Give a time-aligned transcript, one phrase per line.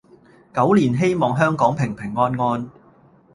[0.51, 2.71] 狗年希望香港平平安安